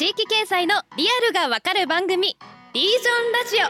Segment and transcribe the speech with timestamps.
[0.00, 2.34] 地域経済のリアルがわかる番組
[2.72, 3.68] リージョンラジオ。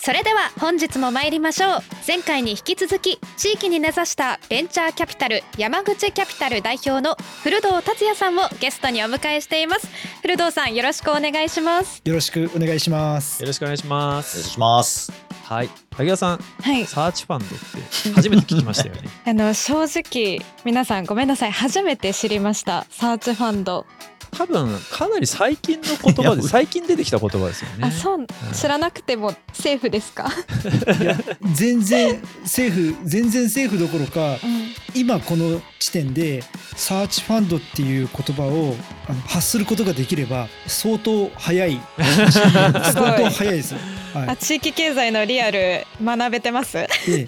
[0.00, 1.80] それでは本日も参りましょう。
[2.06, 9.86] 前回に引き続き地域に根ざしたベンチャーキャピタル山口キャピタル代表の古堂達也さんをゲストにお迎えしています。
[10.22, 12.00] 古堂さんよろしくお願いします。
[12.02, 13.42] よろしくお願いします。
[13.42, 14.42] よろしくお願いしまお願いす。
[14.42, 15.27] します。
[15.48, 15.70] はい。
[15.96, 19.08] 萩谷さん、はいサーチファンドって初めて聞きましたよね。
[19.24, 23.86] あの正直皆さんごめんなさい初めて知りましたサーチファンド、
[24.30, 27.86] 多分かなり最近の言葉で最近出てきた言葉ですよね。
[27.88, 30.30] あそう知らなくてもセーフですか、
[31.00, 31.18] いや
[31.54, 34.38] 全然セーフ全然セーフどころかうん。
[34.94, 36.42] 今この地点で
[36.74, 38.74] サーチファンドっていう言葉を
[39.06, 41.80] あの発することができれば相当早い。
[42.92, 43.74] 相当早いです。
[43.74, 43.80] よ、
[44.14, 46.86] あは地域経済のリアル学べてます？
[47.06, 47.26] 日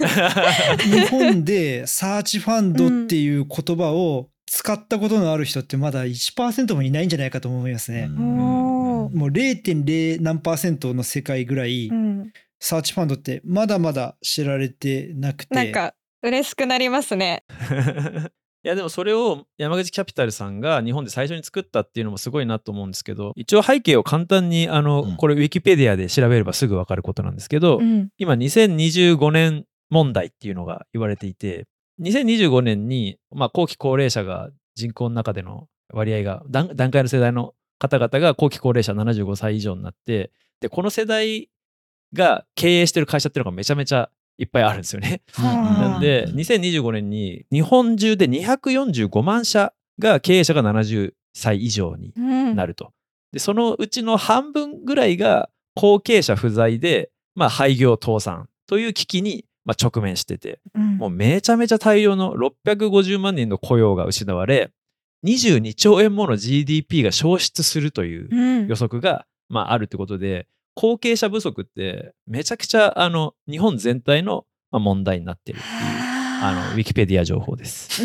[1.11, 15.55] 本でサーチファンドっていう言葉を使ったことのある人ってまだ1%もいないんじゃないかと思いますね、もう0.0何パーセントの世界ぐらい、うん、サーチファンドってまだまだ知られてなくて。
[15.55, 17.45] なんか嬉しくなりますね。
[18.63, 25.17] いやでもそれを山口キャピタルさんが日本で最初に作ったっていうのもすごいなと思うんですけど一応背景を簡単にあの、うん。
[25.17, 28.09] これウィキペディアで調べればすぐ分かることなんですけど、うん。
[28.19, 31.69] 今2025年問題っていうのが言われていて
[32.01, 41.49] 2025年に、まあ、後期高齢者が人口の中での割合が段段階の世代の方々が後期高齢者75歳以上になってでこの世代
[42.13, 45.23] が経営してる会社っていうのがめちゃめちゃいっぱいあるんですよね。
[45.39, 52.93] う んなんで2025年に日本中で245万社が経営者が70歳以上にうんなると。
[53.33, 60.61] でそのうちの半分ぐらいが後継者不在で、まあ、廃業倒産という危機に、まあ、直面してて。
[60.75, 60.97] うん。
[60.99, 64.73] もうめちゃめちゃ大量の650万人の雇用が失われ
[65.25, 68.67] 22兆円もの GDP が消失するといううん。
[68.69, 76.10] 予測が、まあ、あるってことで後継者不足ってめちゃくちゃあの日本全体の、まあ、問題になってるっていう
[76.43, 78.03] あのウィキペディア情報です。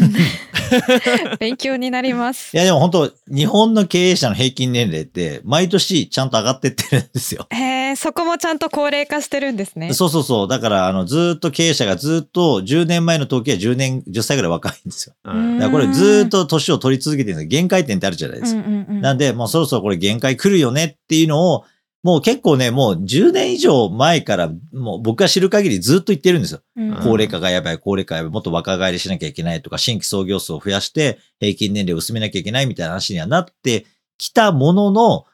[1.40, 7.47] 勉強になりますいやでも本当日本の経営者の平均年齢って毎年ちゃんと上がってってるんですよ。
[7.51, 10.47] へえそこもちゃんと高齢化してるんですねそうそうそう。
[10.47, 15.16] だから、あの、ずーっと経営者がずーっと10年前の時は10年、10歳ぐらい若いんですよ。
[15.23, 18.59] うんだからこれずーっと年を取り続けてるんです限界点ってあるじゃないですか。
[18.59, 21.66] うんうんうんなんで、もうそろそろこれ限界来るよねっていうのを、
[22.06, 26.62] もう結構ね、もう10年以上前から、もう僕が知る限りずっと言ってるんですよ。
[26.76, 33.88] うん高齢化がやばい、高齢化がやばい、もっと若返りしなきゃいけないとか、新規創業数を増やして、平均年齢を薄めなきゃいけないみたいな話にはなって
[34.20, 35.26] きたものの、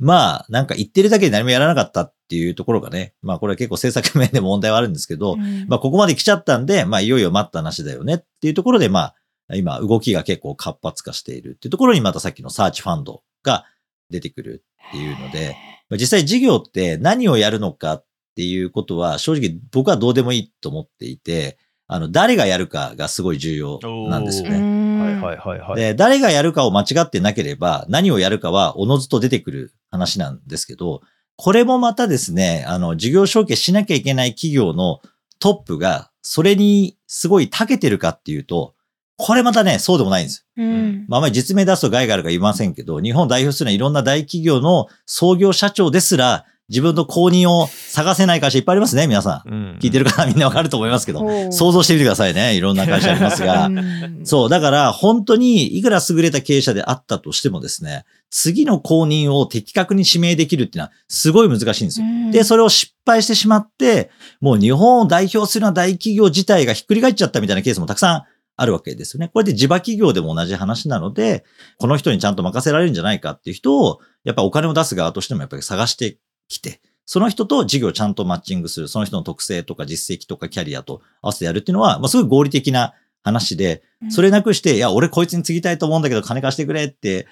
[0.00, 9.14] まあ、なんか言ってるだけで何もやらなかったっていうところがね、まあこれは結構政策面で問題はあるんですけど、うんまあここまで来ちゃったんで、まあいよいよ待った話だよねっていうところで、ま
[9.48, 13.64] あ今動きが結構活発化しているっていうところにまたさっきのサーチファンドが
[14.10, 18.04] 出てくるっていうので、まあ実際事業って何をやるのかっ
[18.34, 21.58] ていうことは正直僕はどうでもいいと思っていて、
[21.88, 24.58] あの、誰がやるかがすごい重要なんですようね。
[24.58, 25.76] んはいはいはいはい。
[25.76, 31.02] で、誰がやるかを間違ってなければ、何をやるかはおのずと出てくる話なんですけど、
[31.36, 35.00] これもまたですね、あの、事業承継しなきゃいけない企業の
[35.38, 38.74] トップが、それにすごい長けてるかっていうと、
[39.18, 40.46] これまたね、そうでもないんです。
[40.56, 49.48] うんまあ、あまり実名出すと害があるか言いませんけど、日本を代表するのはいろんな大企業の創業社長ですら、自分の公認を探せない会社いっぱいありますね、皆さん。
[49.48, 52.56] うん聞いてる方みんなわかると思いますけど、想像してみてくださいね。
[52.56, 53.66] いろんな会社ありますが。
[53.66, 62.06] うんそう、だから本当にいくら優れた経営者であったとしてもですね、次の公認を的確に指名できるっていうのはすごい難しいんですよ。
[62.06, 64.10] うんで、それを失敗してしまって、
[64.40, 68.24] もう日本を代表するような大企業自体がひっくり返っちゃったみたいなケースもたくさん
[68.56, 69.30] あるわけですよね。
[69.32, 71.44] これで地場企業でも同じ話なので、
[71.78, 76.18] この人にちゃんと任せられるんじゃないかっていう人を、やっぱお金を出す側としてもやっぱり探して
[76.48, 87.26] きて、その人と事業をちゃんとマッチングする、その人の特性とか実績とかキャリアと合わせてやるっていうのは、まあ、すごい合理的な話で、それなくして、いや、俺こいつに継ぎたいと思うんだけど金貸してくれって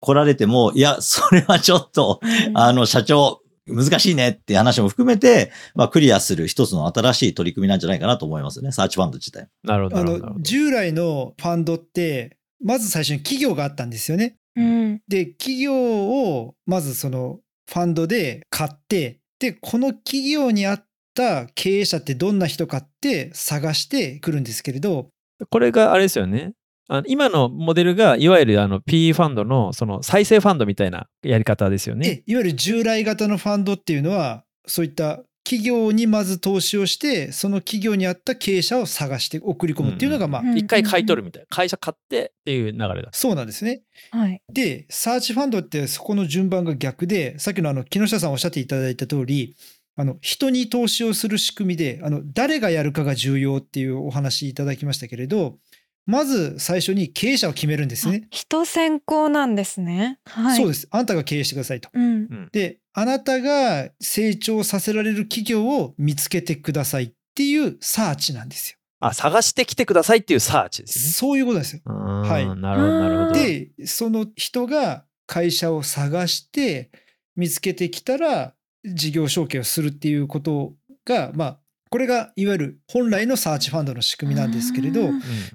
[0.00, 2.20] 来られても、いや、それはちょっと、
[2.54, 8.72] あの、社長、難しいねっていう話も含めて、まあ、クリアする一つの新しい取り組みなんじゃないかなと思いますね。
[8.72, 9.48] サーチファンド自体。
[9.62, 10.04] なるほどあ。
[10.04, 14.36] の従来のファンドってまず最初に企業があったんですよね。
[14.56, 25.08] うんで企業をまずそのファンドで買ってでこの企業に合った経営者ってどんな人かって探してくるんですけれど
[25.50, 26.52] これがあれですよね。
[26.88, 32.06] あの今のモデルがいわゆるあの PE ファンドのその再生ファンドみたいなやり方ですよね。
[32.06, 41.46] でいわゆる従来型のファンドっていうのはそういった企業にまず投資をしてその企業に合った経営者を探して送り込むっていうのがまあ、うん一回買い取るみたいな。
[41.50, 43.10] 会社買ってっていう流れだ。
[43.12, 43.82] そうなんですね。
[44.10, 44.40] はい。
[44.50, 49.54] で、サーチファンドってそこの順番が逆で、さっきのあの木下さんおっしゃっていただいた通り、
[49.96, 55.58] あの人に投資をする仕組みで、あの誰がやるかが重要っていうお話いただきましたけれど、
[56.06, 58.22] まず最初に経営者を決めるんですね。
[58.24, 60.18] あ人先行なんですね。
[60.26, 60.56] はい。。
[60.56, 60.88] そうですす。
[60.90, 61.88] あんたが経営してくださいと。
[61.92, 62.48] うん。
[62.52, 68.78] で、あなたが成長させられる企業を見つけてくださいっていうサーチなんですよ。
[69.00, 71.12] あ、探してきてくださいっていうサーチですよね。
[71.12, 71.82] そういうことですよ。
[71.84, 73.32] はいはいなるほど、なるほど。
[73.34, 76.90] で、その人が会社を探して
[77.36, 78.54] 見つけてきたら
[78.84, 80.74] 事業承継をするっていうこと
[81.04, 81.58] が、まあ、
[81.94, 85.10] これがいわゆる本来のサーチファンドの仕組みなんですけれど、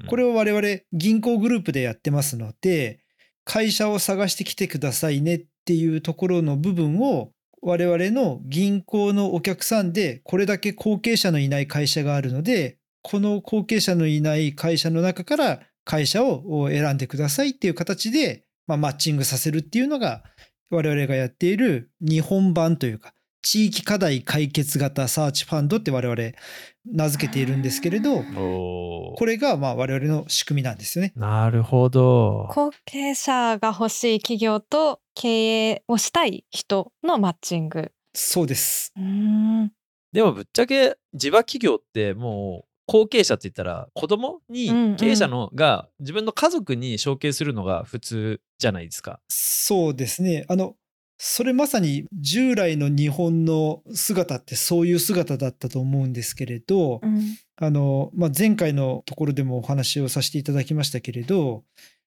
[0.07, 3.01] これを我々銀行グループでやってますので、
[3.43, 20.23] 会社を探してきてくださいねっていうところの部分を我々の銀行のお客さんでこれだけ後継者のいない会社があるので、この後継者のいない会社の中から会社を選んでくださいっていう形で、まあ、マッチングさせるっていうのが
[20.69, 26.31] 我々がやっている日本版というか地域課題解決型サーチファンドって我々
[26.85, 31.13] 名付けているんですけれど、これがまあ我々の仕組みなんですよね。
[31.15, 32.47] なるほど。
[32.51, 37.91] 後継者が欲しい企業と経営をしたい人のマッチング。
[38.13, 38.93] そうです。
[38.97, 38.99] う。
[40.11, 49.19] でもぶっちゃけ地場企業ってもう後継者って言ったら子供うんうんに経営者のが自分の家族に承継するのが普通じゃないですか。
[49.29, 50.45] そうですね。
[50.49, 50.75] あの、
[51.21, 57.37] それまさに従来の日本の姿ってそういう姿だったと思うんですけれど、うん。
[57.57, 61.65] あの、まあ、前回のところでもお話をさせていただきましたけれど、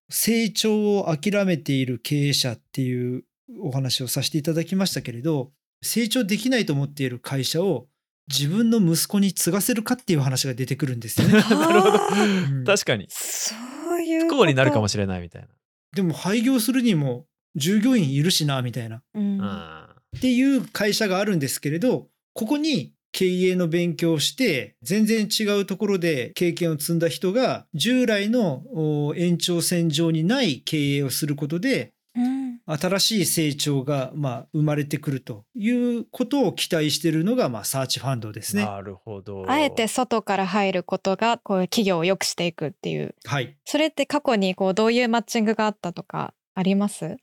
[0.08, 3.24] 成長を諦めている経営者っていう
[3.60, 7.88] お話をさせていただきましたけれど、成長できないと思っている会社を
[8.28, 11.34] 自分の息子に継がせるかっていう話が出てくるんですよね。
[11.50, 13.54] なるほどうん確かにそ
[13.94, 14.38] ういう不。
[14.38, 15.46] 幸になるかもしれないみたい
[15.94, 19.02] でも廃業するにも従業員いるしな、みたいな。
[19.14, 19.38] うん。
[19.38, 19.96] な。
[20.16, 32.42] っていう会社があるんですけれど、ここに経営の勉強をして、全然違うところで経験を積んだ人が、従来のお延長線上にない経営をすることで、うん。
[32.64, 38.64] 新しい成長が、まあ、生まれてくるということを期待しているのが、まあ、サーチファンドですね。
[38.64, 39.44] なるほど。
[39.50, 43.56] あえて外から入ることがこう企業を良くしていくっていうはい。
[43.64, 47.16] それって過去にこうどういうマッチングがあったとかあります？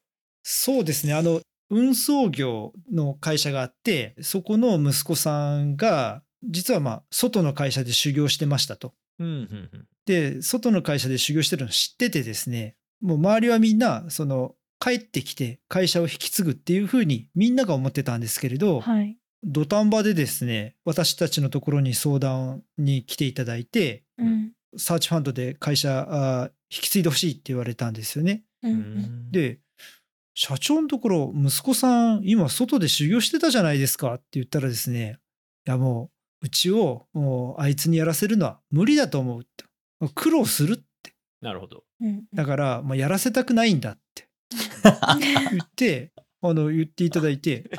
[0.44, 1.14] そうですね。
[1.14, 8.94] あの、運送業の会社があって、そこの息子さんが、実はまあ、外の会社で修行してましたと。
[9.20, 19.18] うんうんうんで、外の会社で修行してるの知っててですね、もう周りはみんな、その、帰ってきて会社を引き継ぐっていうふうにみんなが思ってたんですけれど、はい。
[19.44, 24.52] 土壇場でですね、私たちのところに相談に来ていただいて、うん。
[24.78, 28.44] サーチファンドで会社引き継いでほしいって言われたんですよね。
[28.64, 28.68] う。
[28.68, 29.60] うんんで、
[30.42, 35.18] 社長のところ、息子さん、今外で修行してたじゃないですかって言ったらですね、
[35.68, 39.66] いやもう、うちをもうあいつにやらせるのは無理だと思うって。
[40.16, 41.14] 苦労するって。
[41.42, 41.84] なるほど。
[42.00, 42.24] うん。
[42.34, 44.30] だから、まあ、やらせたくないんだって
[45.50, 47.70] 言って、あの、言っていただいて、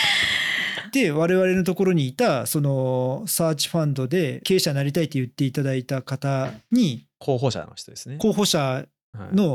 [0.92, 8.18] で、我々のところにいた、その、サーチファンドで経営者になりたいって言っていただいた方に、候補者の人ですね。
[8.18, 9.54] 候補者はいの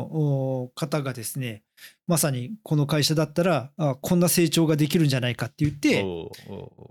[0.64, 1.64] お方がですね、
[2.08, 6.04] まさにこの会社だったら、あこんな成長ができるんじゃないかって言って、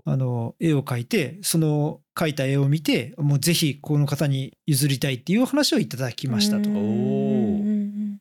[0.05, 6.69] あの、絵を描いて、その描いた絵を見て、もうぜひこの方に譲りたいっていう話をいただきましたと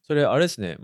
[0.06, 0.76] それあれですね。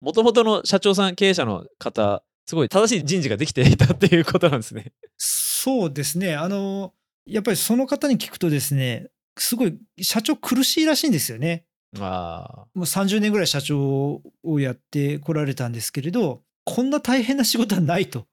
[0.00, 4.92] もともとの社長さん、経営者の方、すごい正しい人事ができていたっていうことなんですね。
[5.16, 6.34] そうですね。
[6.34, 6.92] あの、
[7.26, 11.64] やっぱりその方に聞くとですね、すごい社長苦しいらしいんですよね。
[12.00, 18.26] あもう30年ぐらい社長をやってこられたんですけれど、こんな大変な仕事はないと。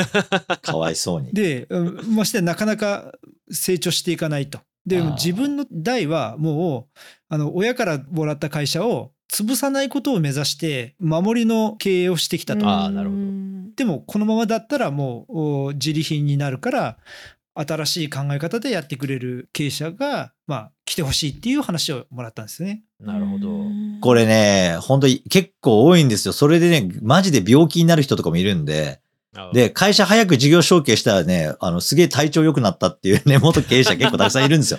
[0.00, 0.58] あ。
[0.62, 1.32] かわいそうに。
[1.32, 3.12] で、うんましてやなかなか
[3.50, 4.60] 成長していかないと。
[4.86, 12.68] で、自分の代はもう、あの、親からもらった会社を潰さないことを目指して、守りの経営をしてきたと。
[12.68, 16.98] あーなるほどうんでも、このままだったらもうお自利品になるから、
[17.54, 22.82] 新しい考え方でやってくれる経営者が、まあ、来てほしいっていう話をもらったんですね。
[23.04, 23.48] なるほど。
[23.48, 26.34] うんこれね、本当に結構多いんですよ。
[26.34, 29.00] それでね、マジで病気になる人とかもいるんで、
[29.34, 34.78] あで、会社早く事業承継したらね、あの、すげえ体調良くなったっていうね、元経営者結構たくさんいるんですよ。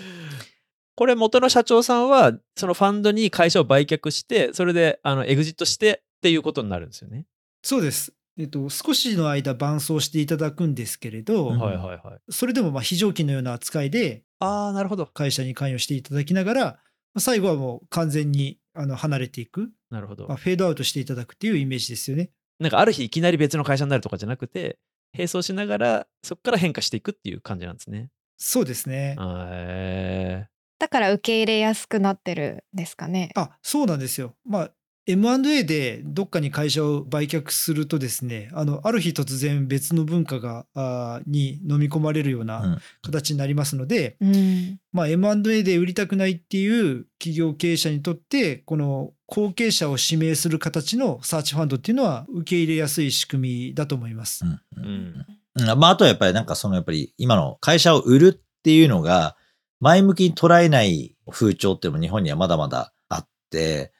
[0.96, 7.25] これ元の社長さんは、そのファンドに会社を売却して、それで、あの、エグジットしてっていうことになるんですよね。
[7.63, 8.13] そうです。
[8.38, 12.20] えっと、少しの間伴走していただくんですけれど、うんはいはいはい。
[12.29, 15.05] それでもまあ非常勤のような扱いでああ、なるほど。
[15.05, 16.79] 会社に関与していただきながら、まあ
[17.17, 20.38] 最後はもう完全にあの離れていく、なるほどまあ、。
[20.38, 22.31] フェードアウトしていただくっていうイメージですよね。
[22.60, 24.79] なんかある日いきなり別の会社になるとかじゃなくて、
[25.13, 28.10] 並走しながらそこから変化していくっていう感じなんですね。
[28.38, 29.15] そうですね。
[29.19, 33.31] へだから受け入れやすくなってるんですかね。
[33.36, 34.36] あそうなんですよ。
[34.45, 34.72] まあ
[35.07, 44.79] M&A でどっかに会社を売却するとですねあのある日突然別の文化があーに飲み込まれるよううなん形になりますので、うん。
[44.91, 54.45] まあ、M&A で売りたくないっていう企業経営者にとってこの後継者を指名する形のサーチファンドっていうのは受け入れやすい仕組みだと思います。
[54.45, 55.25] うんーうん。
[55.57, 59.38] うんまあ、あとはやっぱりなんかそのやっぱり今の会社を売るっていうのが
[59.79, 62.93] 前向きに捉えない風潮っていうのも日本にはまだまだ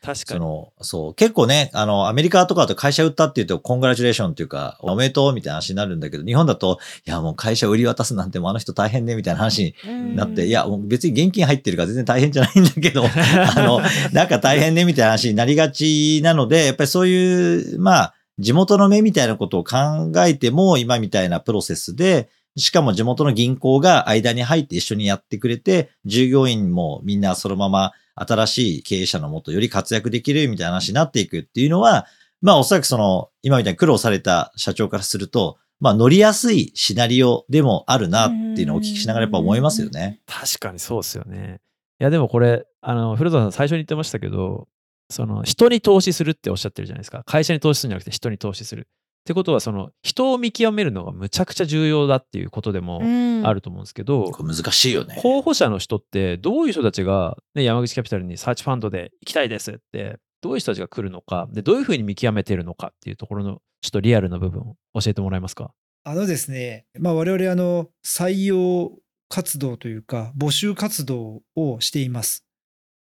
[0.02, 0.40] 確かに。
[0.40, 13.82] その、そう、結構ね、あの、アメリカとかだと会社売ったっていうと、コングラチュレーションっていうか、おめでとうみたいな話になるんだけど、日本だと、いや、もう会社売り渡すなんてもうあの人大変ね、みたいな話になって、いや、もう別に現金入ってるから全然大変じゃないんだけど、 あの、
[14.12, 19.78] なんか大変ね、みたいな話になりがちなので、やっぱりそういう、まあ、地元の目みたいなことを考
[20.18, 32.08] えても、今みたいなプロセスで、しかも地元の銀行が間に入って一緒にやってくれて、従業員もみんなそのまま新しい経営者のもとより活躍できるみたいな話になっていくっていうのは、
[32.42, 40.22] まあおそらくその、今みたいに苦労された社長からすると、まあ乗りやすいシナリオでもあるなっていうのをお聞きしながらやっぱ思いますよね。
[40.26, 41.60] 確かにそうですよね。
[42.00, 44.68] いやでもこれ、あの、古田さん最初に言ってましたけど、
[45.10, 47.24] その人に投資するっておっしゃってるじゃないですか。
[47.26, 48.88] 会社に投資するんじゃなくて人に投資する。
[49.26, 53.02] ってことは、その人を見極めるのがむちゃくちゃ重要だっていうことでも
[53.44, 55.20] あると思うんですけど、これ難しいよね。
[55.20, 65.72] 候補者の人ってどういう人たちが、ね、山口キャピタルにサーチファンドで行きたいですって、どういう人たちが来るのか、でどういうふうに見極めてるのかっていうところのちょっとリアルな部分を教えてもらえますか？
[66.04, 68.92] あのですね、まあ、我々あの採用
[69.28, 72.46] 活動というか募集活動をしています。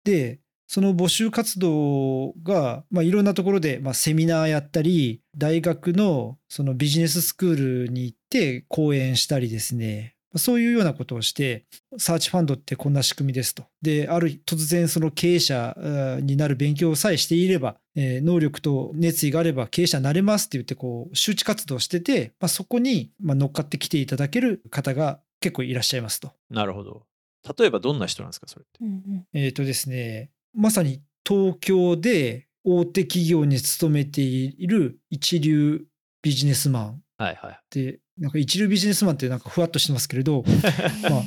[0.04, 11.66] でその募集活動が、まあ、いろんなところで、まあ、セミナーやったり大学のそのビジネススクールに行って講演したりですねそういうようなことをして
[11.98, 13.64] サーチファンドってこんな仕組みですと。
[13.82, 15.76] である日突然その経営者
[16.22, 26.32] になる勉強さえしていれば、えー能力と熱意があれば経営者になれますって言ってこう周知活動をしてて、まあ、そこにまあ乗っかってきていただける方が結構いらっしゃいますと。
[26.52, 27.08] なるほど。
[27.58, 28.86] 例えばどんな人なんですか、それって？
[28.86, 35.86] うんえっ、とですね、まさに東京で大手企業に勤めている一流
[36.22, 37.60] ビジネスマンはいはい。
[37.70, 40.44] で、なんか一流ビジネスマンってなんかふわっとしてますけれど、
[41.10, 41.24] まあ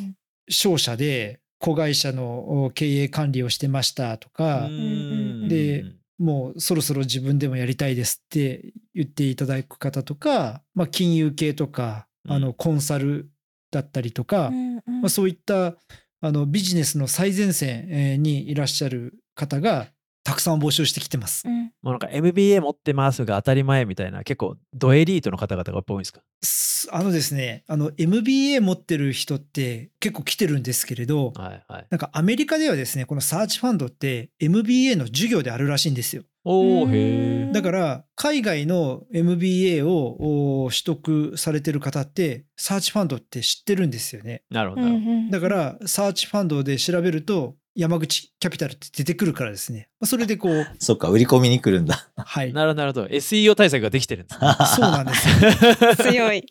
[0.49, 5.49] 商社で子会社のお経営管理をしてましたとか、うん。
[5.49, 5.85] で
[6.19, 12.43] もうそろそろ自分でもやりたいですって言っていただく方とか、まあ、金融系とかあうん。
[12.43, 13.31] のコンサル
[13.71, 14.51] だったりとか、
[14.87, 15.77] まあ、そういった
[16.25, 19.88] あのビジネスの最前線えーにいらっしゃる方が
[20.25, 21.43] たくさん募集してきてます。
[21.47, 26.21] うんもうなんか MBA 持ってますが当たり前みたいな結構ドエリートの方々がやっぱ多いんですか？
[26.45, 31.87] すあのですねあの MBA 持ってる人って結構来てるんですけれどはいはい。
[31.91, 36.23] なんかアメリカではですねこのサーチファンドって MBA の授業であるらしいんですよ。
[36.45, 44.43] おへーだから海外の MBA をお取得されてる方ってサーチファンドって知ってるんですよね。
[44.51, 44.83] なるほど
[45.31, 49.89] だからサーチファンドで調べると山口キャピタルって出てくるからですね。
[49.99, 52.11] まあそれでこう、 そっか、売り込みに来るんだ。
[52.17, 52.53] はい。
[52.53, 53.07] なるほどなるほど。
[53.07, 54.49] SEO 対策ができてるんですね。
[54.77, 55.97] そうなんですよ。
[56.11, 56.45] 強い。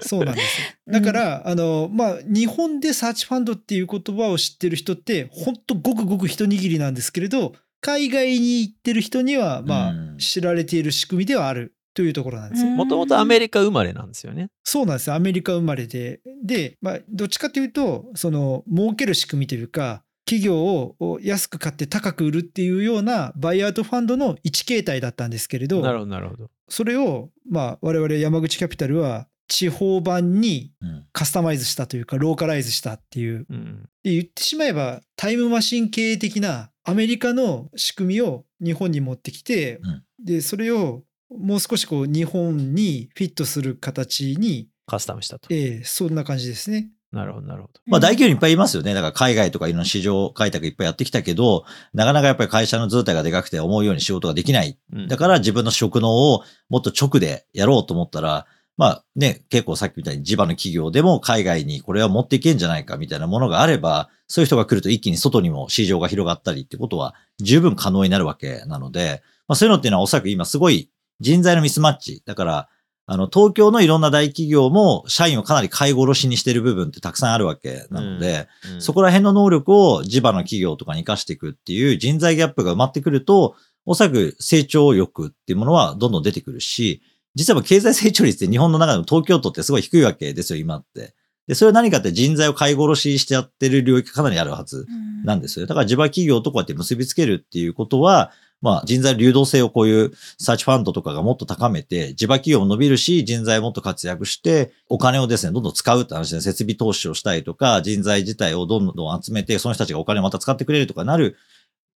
[0.00, 0.92] そうなんですよ。
[0.92, 12.70] だから、あの、まあ、日本でサーチファンドっていう言葉を知ってる人って、本当ごくごく一握りなんですけれど、海外に行ってる人には、まあうん、知られている仕組みではあるというところなんですよ。
[12.70, 14.48] うんもともとアメリカ生まれなんですよね。
[14.62, 15.16] そうなんですよ。
[15.16, 16.22] アメリカ生まれで。
[16.42, 26.50] で、まあ、どっちかというと、その、儲ける仕組みというか、企業を安く買って高く売るっていうようなバイアウトファンドの一形態だったんですけれど、なるほどなるほど。
[26.68, 33.46] それを、まあ、我々山口キャピタルは地方版にうんカスタマイズしたというか、ローカライズしたっていう。
[33.48, 33.82] うん。
[34.02, 45.48] で言ってしまえば、タイムマシン経営的なアメリカの仕組みを日本に持ってきて、うんで、それをもう少しこう日本にフィットする形に、カスタムしたと。
[45.50, 46.90] ええそんな感じですね。
[47.12, 47.80] なるほどなるほど。
[47.86, 48.92] まあ大企業にいっぱいいますよね。
[48.92, 51.64] だから海外とかいろんな市場開拓いっぱいやってきたけど、
[51.94, 54.78] なかなかやっぱり会社の図体がでかくて思うように仕事ができない。
[54.92, 70.90] うんだから自分の職能をもっと直でやろうと思ったら、まあね、結構さっきみたいに地場の企業でも海外にこれは持っていけんじゃないかみたいなものがあれば、そういう人が来ると一気に外にも市場が広がったりってことは十分可能になるわけなので、まあそういうのっていうのはおそらく今すごい
[71.20, 72.22] 人材のミスマッチ。
[72.26, 72.68] だから、
[73.06, 87.02] あの、東京のいろんな大企業も社員をかなり買い殺しにしてる部分ってたくさんあるわけなので、うんそこら辺の能力を地場の企業とかに活かしていくっていう人材ギャップが埋まってくると、おそらく成長欲っていうものはどんどん出てくるし、
[87.34, 91.14] 実は経済成長率って日本の中でも東京都ってすごい低いわけですよ、今って。
[91.46, 94.86] で、それは何かって人材を買い殺ししてやってる領域がかなりあるはず
[95.24, 95.66] なんですよ。
[95.66, 111.36] だから地場企業とこうやって結びつけるっていうことは、まあ人材流動性をこういうサーチファンドとかがもっと高めて、地場企業も伸びるし、人材もっと活躍して、お金をですね、どんどん使うって話で、設備投資をしたりとか、人材自体をどんどん集めて、その人たちがお金をまた使ってくれるとかなる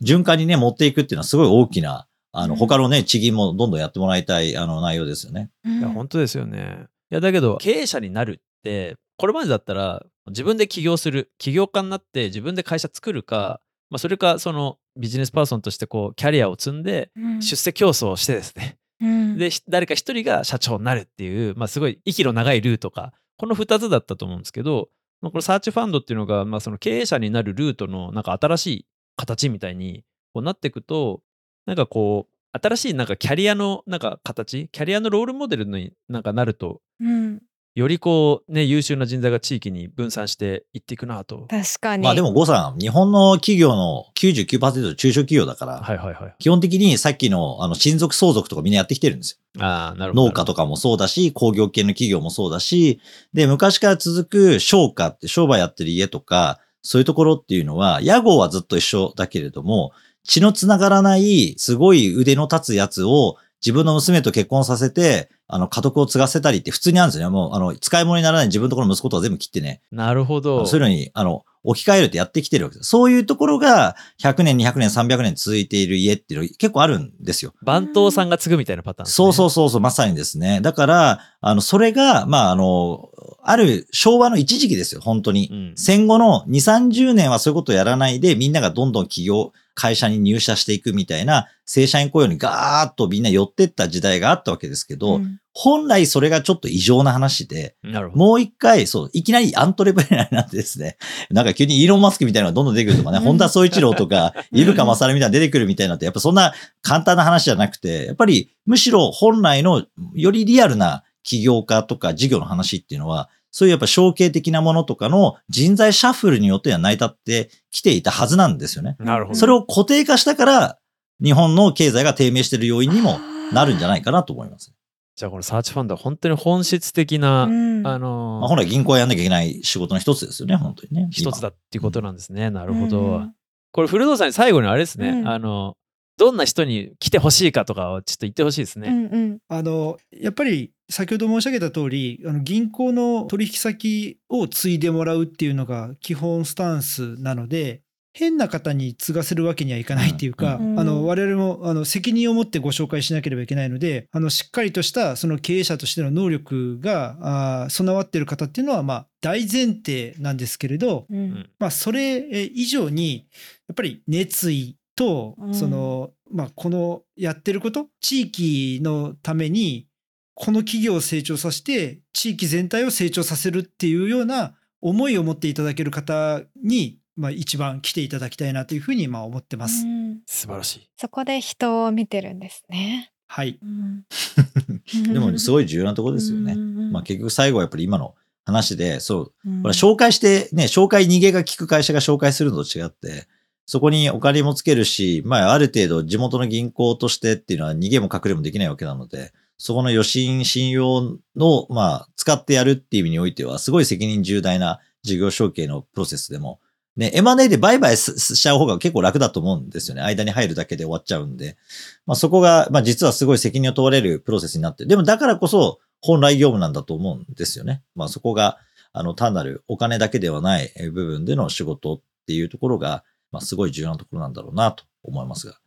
[0.03, 2.59] 循環にね、持っていくっていうのはすごい大きな、あの、うん。
[2.59, 5.49] 他のね、地銀もどんどんやってもらいたい、あの、内容ですよね。
[5.63, 5.79] うん。
[5.79, 6.87] いや本当ですよね。
[7.11, 17.41] いやだけど経営者になるってこれまでだったら自分で起業する起業家になって自分で会社作るか、まあ、それかそのビジネスパーソンとしてこうキャリアを積んでうん。
[17.41, 19.37] 出世競争をしてですね、うん。
[19.37, 23.13] でひ誰か一人が社長になるっていう、まあ、すごい息の長いルートか。
[23.37, 24.89] この2つだったと思うんですけど、
[25.21, 30.03] まあ、このサーチファンドっていうのが、まあ、その経営者になるルートのなんか新しい形みたいに
[30.33, 31.21] こうなっていくと
[31.67, 37.41] なんかこう新しいなんかキャリアのなんか形キャリアのロールモデルになんかなるとうん
[37.77, 41.45] よりこうね優秀な人材が地域に分散していっていくなと。
[41.47, 46.35] 確かにまあでも、ゴさん、日本の企業の99%中小企業だから、はいはいはい。
[46.39, 49.63] 基本的にさっきの、あの、親族相続とかみんなやってきてるんですよ。
[49.63, 50.25] ああなるほど。
[50.25, 52.99] 農家とかもそうだし、工業系の企業もそうだし、
[53.31, 59.91] で、昔から続く商家って商売やってる家とか、そういうところっていうのは、屋号はずっと一緒だけれども、
[60.27, 67.33] 血のつながらない、すごい腕の立つやつを自分の娘と結婚させて、あの、家督を継がせたりって普通にあるんですよね。
[67.33, 69.81] もう、あの、使い物にならない自分のところの息子とか全部切ってね。
[69.91, 70.65] なるほど。
[70.65, 72.89] そういうのに、あの、置き換えるってやってきてるわけです。
[72.89, 77.53] そういうところが、100年、200年、300年続いている家っていうの結構あるんですよ。
[77.61, 80.61] 番頭さんが継ぐみたいなパターン、そうそううそうそう、まさにですね。
[80.61, 83.09] だから、あの、それが、まあ、あの、
[83.43, 85.49] ある昭和の一時期ですよ、本当に。
[85.51, 86.51] うん戦後の2、
[86.89, 97.75] 30年はそういうことをやらないで、みんながどんどん企業、会社に入社していくみたいな、正社員雇用にガーッとみんな寄ってった時代があったわけですけど、うん本来それがちょっと異常な話で。
[98.15, 100.97] もう一回、そう、いきなりアントレプレナーになってですね、
[101.31, 118.95] なんか急にイーロン・マスクみたいなのがどんどん出てくるとかね、う ん本田宗一郎とか、伊深正みたいなの出てくるみたいなのって、やっぱそんな簡単な話じゃなくて、やっぱりむしろ本来のよりリアルな起業家とか事業の話っていうのは、そういうやっぱ承継的なものとかの人材シャッフルによっては成り立ってきていたはずなんですよね。
[118.99, 119.37] なるほど。
[119.37, 120.77] それを固定化したから、
[121.21, 123.19] 日本の経済が低迷している要因にも
[123.51, 124.71] なるんじゃないかなと思います。
[125.15, 131.07] じゃあこのサーチファンドは本当に本質的な、うんあのーまあ、本来銀行はやんなきゃいけない仕事の一つですよね、本当にね。
[131.11, 132.51] 一つだっていうことなんですね。
[132.51, 132.99] なるほど。
[132.99, 133.33] うん
[133.73, 135.75] これ古藤さんに最後にあれですね、うんあの
[136.17, 138.89] どんな人に来てほしいかとかをちょっと言ってほしいですね。
[138.89, 139.37] うんうん。
[139.47, 147.81] あのやっぱり先ほど申し上げた通りあの銀行の取引先を継いでもらうっていうのが基本スタンスなので
[148.13, 161.17] 変な方に継がせるわけにはいかないっていうか、うんあの我々もあの責任を持ってご紹介しなければいけないのであのしっかりとしたその経営者としての能力があー備わっている方っていうのはまあ大前提なんですけれど、うん。
[161.17, 163.27] うんまあ、それえ以上に
[163.67, 169.87] やっぱり熱意とうんその、まあ、このやってること地域のために
[170.33, 179.85] この企業を成長させて地域全体を成長させるっていうような思いを持っていただける方に、まあ、一番来ていただきたいなというふうにまあ思ってます。
[179.85, 180.89] うん素晴らしい。
[180.97, 183.11] そこで人を見てるんですね。
[183.27, 184.03] はい、うん
[185.13, 186.53] でもすごい重要なところですよね。
[186.53, 193.27] うんまあ結局最後はやっぱり今の話で、そう、うん紹介してね、紹介逃げが効く会社が紹介するのと違って、
[193.67, 206.61] そこにお金もつけるし、まあある程度地元の銀行としてっていうのは逃げも隠れもできないわけなので、そこの余震信用の、まあ使ってやるっていう意味においては、すごい責任重大な事業承継のプロセスでも、
[206.95, 210.01] ね、M&A で売買しちゃう方が結構楽だと思うんですよね。
[210.01, 211.57] 間に入るだけで終わっちゃうんで。
[212.05, 217.83] まあそこが、まあ実はすごい責任を問われるプロセスになって、でもだからこそ本来業務なんだと思うんですよね。
[217.95, 218.59] まあそこが、
[218.93, 225.57] あの、単なるお金だけではない部分での仕事っていうところが、まあすごい重要なところなんだろうなと思いますが。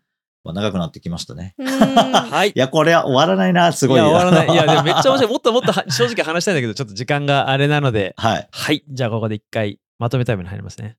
[0.42, 1.54] まあ長くなってきましたね。
[1.58, 2.52] うん はいい。
[2.54, 4.00] や、これは終わらないな、すごい。
[4.00, 4.54] いや終わらない。
[4.54, 5.28] いや、でもめっちゃ面白い。
[5.32, 8.48] もっともっとは正直話したいんだけど、ちょっと時間があれなので、はい。
[8.50, 8.84] はい。
[8.88, 10.96] じゃあここで一回まとめタイムに入りますね。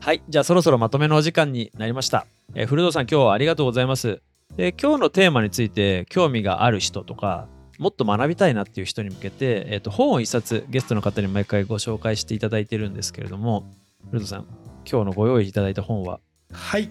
[0.00, 0.22] はい。
[0.28, 2.26] じゃあそろそろまとめのお時間になりました。
[2.54, 4.22] えー古藤さん、今日はありがとうございます。
[4.56, 7.46] で今日のテーマについて興味がある人とか、
[7.78, 13.64] もっと学びたいなっていう人に向けて、えー、と本を一冊ゲストの方に毎回ご紹介していただいてるんですけれども、
[14.08, 14.46] 古藤さん、
[14.90, 16.20] 今日のご用意いただいた本は、
[16.52, 16.90] はい。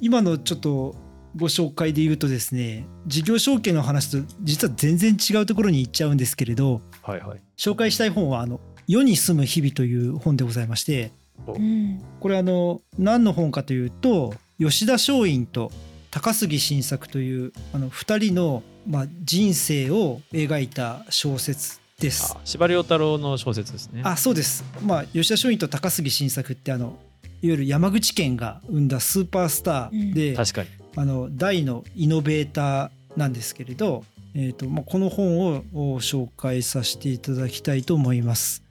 [0.00, 0.94] 今のちょっと
[1.36, 7.40] ご紹介で言うとですね事業承継の話と実は全然違うところに行っちゃうんですけれどはいはい。
[7.56, 11.12] 紹介したい本はあの「世に住む日々」という本でございまして
[11.46, 12.02] うん。
[12.20, 15.70] これあの何の本かというと吉田松陰と
[16.16, 22.40] 高杉晋作というあの2人の、まあ、人生を描いた小説ですあ。
[22.42, 24.00] 司馬遼太郎の小説ですね。
[24.02, 24.64] あそうです。
[24.82, 26.96] まあ吉田松陰と高杉晋作ってあのいわ
[27.42, 30.68] ゆる山口県が生んだスーパースターで、確かに。
[30.96, 34.02] あの大のイノベーターなんですけれど、
[34.34, 38.62] えーとまあ、この本をを紹介させていただきたいと思います。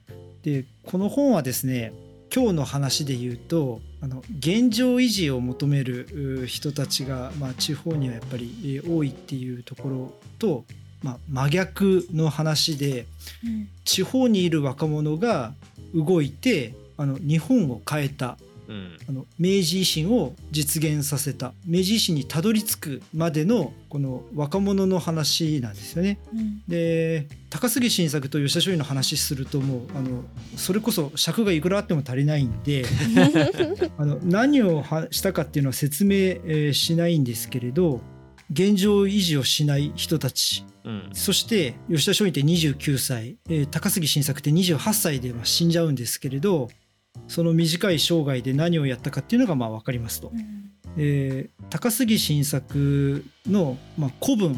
[0.42, 1.92] でこの本はですね
[2.34, 10.64] 今日の話で言うとあの現状維持を求めるう人たちが、まあ、地方にはやっぱりえー多いっていうところと、
[11.02, 13.06] まあ、真逆の話で
[13.44, 13.68] うん。
[13.84, 15.54] 地方にいる若者が
[15.94, 18.36] 動いてあの日本を変えた
[18.68, 18.98] うん。
[19.08, 26.18] あの明治維新を実現させた明治維新にたどり着くまでのこの若者の話なんですよね。
[26.32, 30.24] うんで高杉晋作と吉田松陰の話するともうあの
[30.56, 32.84] それこそ尺がいくらあっても足りないんで
[33.96, 38.00] あの何をはしたかっていうのは説明、えーしないんですけれど
[38.52, 41.10] 現状維持をしない人たちうん。
[41.12, 46.68] そして吉田松陰って29歳、えー高杉晋作って28歳でまあ死んじゃうんですけれど
[47.28, 50.32] その短い生涯で何をやったかっていうのがまあ分かりますと。
[50.96, 54.56] えー高杉晋作の、まあ、子分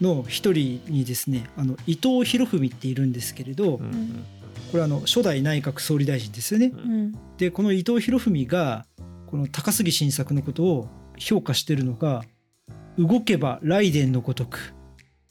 [0.00, 4.24] の一人にですねあの伊藤博文っているんですけれど、うん
[4.70, 6.72] これあの初代内閣総理大臣ですよね。
[6.74, 8.86] うんでこの伊藤博文が
[9.26, 12.22] この高杉晋作のことを評価してるのが
[12.98, 14.74] 「動けば雷電のごとく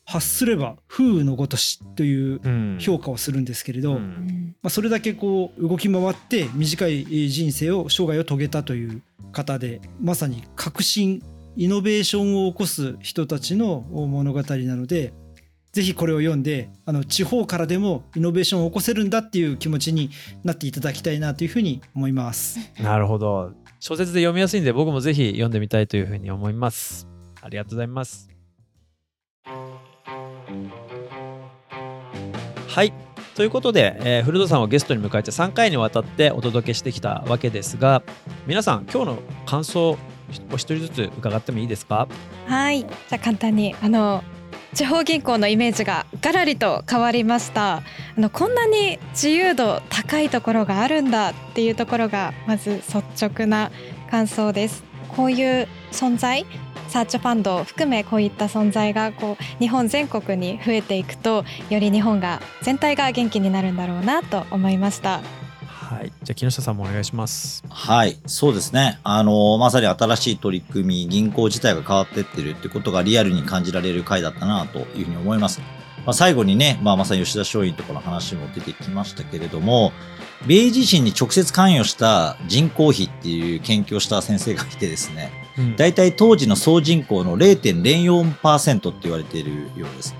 [0.09, 2.77] 発すれば風雨のごとし」といううん。
[2.79, 11.21] 評価をするんですけれど、うまんあ、それだけこう動き回って短い人生を生涯を遂げたという方でまさに革新
[11.55, 15.13] イノベーションを起こす人たちの物語なので
[15.71, 20.09] ぜひこれを読んであの地方からでもイノベーションを起こせるんだっていう気持ちに
[20.43, 22.59] なっていただきたいなというふうに思います。
[22.81, 23.53] なるほど。
[23.79, 27.07] 小説で読みやすいんで僕もぜひ読んでみたいというふうに思います。
[27.41, 28.38] ありがとうございます。
[32.79, 32.93] はい。
[33.35, 38.03] ということで、えー古田さんをゲストに迎えて3回にわたってお届けしてきたわけですが、
[38.47, 39.97] 皆さん、今日の感想、
[40.49, 42.07] お一人ずつ伺ってもいいですか？
[42.47, 42.79] はい。
[42.79, 44.23] じゃあ簡単にあの
[44.73, 47.79] 地方銀行のイメージがガラリと変わりました。
[47.79, 47.83] あ
[48.15, 53.71] のこんなに自由度高いところがあるんだっていうところがまず率直な
[54.09, 54.85] 感想です。
[55.17, 56.45] こういう存在
[56.87, 65.21] サーチファンドを含めこういった存在がこう日本全国に増えていくとより日本が全体が元気になるんだろうなと思いました
[65.89, 66.13] はい。
[66.21, 67.63] じゃあ、木下さんもお願いします。
[67.67, 68.99] はい、そうですね。
[69.03, 75.61] あの、まさに新しい取り組み、銀行自体が変わってってるってことがリアルに感じられる回だったなというふうに思います。
[76.09, 79.91] まあ、最後にね、まあ、まさに吉田松陰とかの話も出てきましたけれども、
[80.41, 90.15] 明治維新に直接関与した人口比っていう研究をした先生がいてですね、うん大体当時の総人口の0.04%って言われているようです。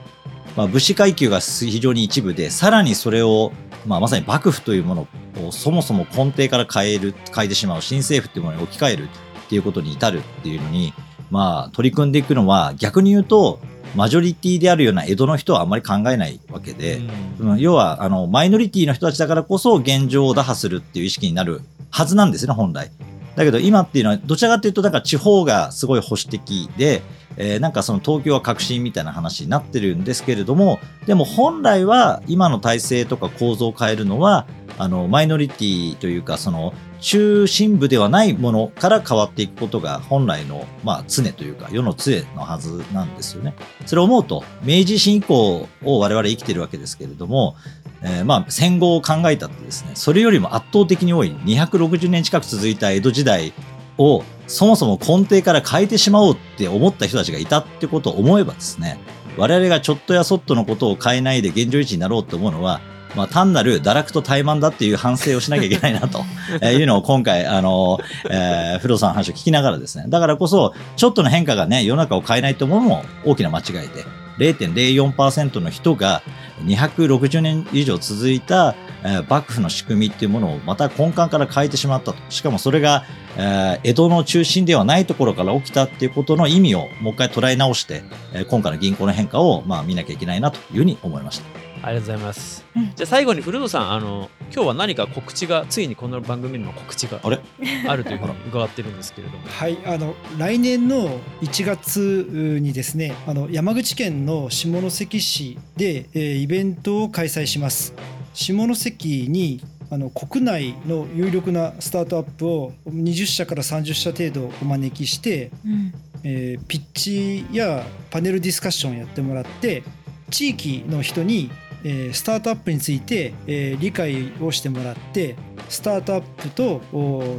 [0.56, 3.52] まあ、武士階級が非常に一部で、さらにそれを、
[3.88, 5.08] まあ、まさに幕府というもの
[5.48, 10.94] をそもそも根底から変える、変えてしまう新政府というものに置き換えるっていうことに至るっていうのに、
[11.32, 13.60] まあ、取り組んでいくのは逆に言うと、
[13.96, 16.98] マジョリティであるような江戸の人はあんまり考えないわけで、
[17.40, 22.92] うんうん要は、あの、マイノリティの人たちだからこそ現状を打破するっていう意識になるはずなんですね、本来。
[23.36, 27.02] だけど今っていうのは、どちらかというと、なんか地方がすごい保守的で、
[27.38, 34.46] えーなんかその東京は革新みたいな話になってるんですけれども、でも本来は今の体制とか構造を変えるのは、
[34.78, 43.56] あの、マイノリティというか、その、中心部ではないものから変わっていくことが本来の、まあ、常というか、世の常のはずなんですよね。
[43.86, 47.56] それを思うと、明治維新以降を我々生きてるわけですけれども、
[48.02, 53.54] えーまあ戦後を考えたってですね、それよりも圧倒的に多い260年近く続いた江戸時代
[53.98, 58.98] をそもそも根底から変えてしまおうって思った人たちがいたってことを思えばですね、
[59.38, 62.82] 我々がちょっとやそっとのことを変えないで現状維持になろうと思うのは、
[63.16, 66.24] まあ、単なる堕落と怠慢だっていう反省をしなきゃいけないなと
[66.62, 74.06] えーいうのを今回、あの、えー不動産の話を聞きながらですね、だからこそ、ちょっとの変化がね、世の中を変えないと思うのも大きな間違いで、
[74.38, 76.22] 0.04%の人が
[76.66, 82.18] 260年以上続いた、えー幕府の仕組みっていうものをまた根幹から変えてしまったと。
[82.30, 83.04] しかもそれが、
[83.38, 91.69] えー江戸の中心ではないところから起きたっていうことの意味をもう一回捉え直して、えー今回の銀行の変化を、まあ、見なきゃいけないなというふうに思いました。
[91.82, 92.66] ありがとうございます。
[92.76, 92.86] うん。
[92.96, 97.40] じゃあ最後に古野さん、あの今日は何か告知がついにこの番組の告知があれ？
[97.88, 99.48] あるというふうに伺ってるんですけれども。
[99.48, 107.94] はい、あの来年の1月にですねあの山口県の下関市で、えーイベントを開催します。
[108.34, 109.62] 下関に
[109.92, 115.94] あの国内の有力なスタートアップを20社から30社程度お招きして、うん。
[116.24, 119.84] えーピッチやパネルディスカッションやってもらって
[120.30, 121.50] 地域の人に、
[121.84, 125.36] えスタートアップについて、え理解をしてもらって
[125.70, 126.82] スタートアップと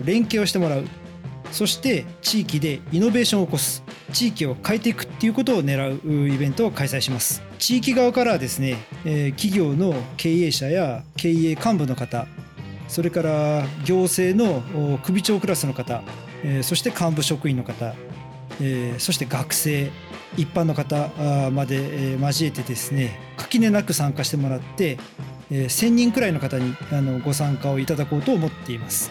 [0.04, 0.84] 連携をしてもらう。
[1.52, 3.82] そして地域でイノベーションを起こす。
[4.12, 7.42] 地域を変えていくっていうことを狙うイベントを開催します。
[7.58, 12.26] 地域側からはですね、え企業の経営者や経営幹部の方
[12.88, 16.02] それから行政の首長クラスの方、
[16.44, 17.94] えそして幹部職員の方
[18.60, 19.90] えそして学生
[20.36, 21.08] 一般の方
[21.50, 24.98] まで、えー交えてですね垣根なく参加してもらって、
[25.50, 29.10] えー1000人くらいの方にあのご参加をいただこうと思っています。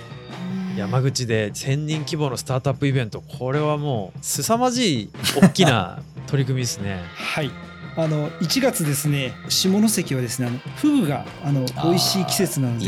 [0.78, 7.02] 山口で1000人規模のスタートアップイベント、これはもう凄まじい大きな 取り組みですね。
[7.16, 7.52] はい
[7.98, 12.86] あの1月ですね下関はですねあのフグがあの美味しい季節なので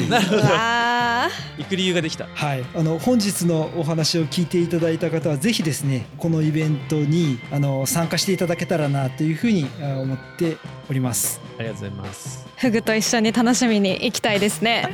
[1.58, 2.28] 行く理由ができた。
[2.34, 10.58] はい、あの本日のお話を聞いていただいた方はぜひですねこのイベントにあの参加していただけたらなというふうにあ思って
[10.90, 11.42] おります。
[11.58, 12.46] ありがとうございます。
[12.48, 14.88] ーフグと一緒に楽しみに行きたいですね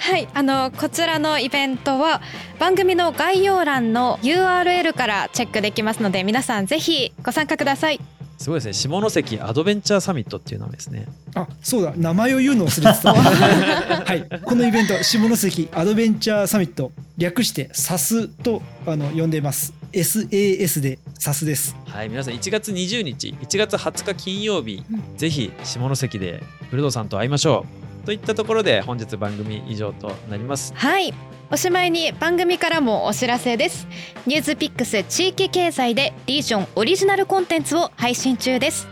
[0.00, 2.22] はいあのこちらのイベントは
[2.58, 8.00] 番組の概要欄の URL からチェックできますので皆さんぜひご参加ください
[8.40, 8.72] すごいですね。
[8.72, 11.06] 下関アドベンチャーサミットっていう名前ですね。
[11.34, 11.92] あそうだ。
[11.94, 13.12] 名前を言うのを忘れてた。
[13.12, 14.40] はい。
[14.42, 19.74] このイベントは下関アドベンチャーサミット略して SAS とあの呼んでいます。
[19.92, 21.76] SAS で SAS です。
[21.84, 25.18] はい、皆さん1月20日、1月20日金曜日、うん。
[25.18, 27.79] ぜひ下関で古藤さんと会いましょう。
[28.10, 30.74] といったところで本日番組以上となります。
[30.74, 31.14] はい。
[31.48, 33.86] おしまいに番組からもお知らせです。
[34.26, 38.88] ニュースピックス地域経済でリージョンオリジナルコンテンツを配信中です。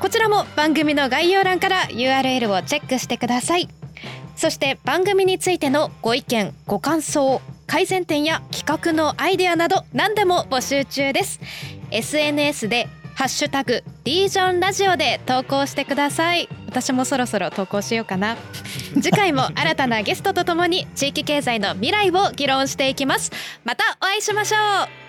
[0.00, 3.68] こちらも番組の概要欄から URL をチェックしてください。
[4.36, 11.40] そして番組についてのご意見ご感想改善点や企画のアイデアなど何でも募集中です。
[11.90, 16.48] SNS でハッシュタグリージョンラジオで投稿してください。
[16.66, 18.36] 私もそろそろ投稿しようかな。
[19.00, 23.30] 次回も 新たなゲストとともに地域経済の未来を議論していきます。
[23.64, 25.01] またお会いしましょう